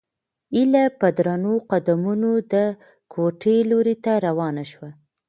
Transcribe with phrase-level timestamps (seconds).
[0.55, 2.55] هیله په درنو قدمونو د
[3.13, 4.89] کوټې لوري ته روانه شوه.